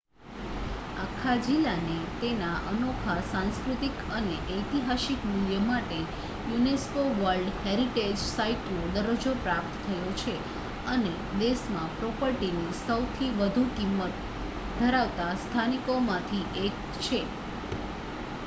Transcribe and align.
આખા 0.99 1.33
જિલ્લાને 1.39 1.97
તેના 2.21 2.61
અનોખા 2.69 3.17
સાંસ્કૃતિક 3.27 3.99
અને 4.11 4.37
ઐતિહાસિક 4.53 5.27
મૂલ્ય 5.27 5.59
માટે 5.65 5.99
યુનેસ્કો 6.47 7.03
વર્લ્ડ 7.19 7.61
હેરિટેજ 7.67 8.09
સાઇટનો 8.23 8.87
દરજ્જો 8.97 9.35
પ્રાપ્ત 9.41 9.77
થયો 9.83 10.15
છે 10.17 10.35
અને 10.89 11.13
દેશમાં 11.37 11.93
પ્રોપર્ટીની 11.95 12.75
સૌથી 12.81 13.31
વધુ 13.37 13.67
કિંમત 13.75 14.27
ધરાવતા 14.79 15.31
સ્થાનોમાંથી 15.39 16.45
એક 16.65 16.83
છે 17.01 17.25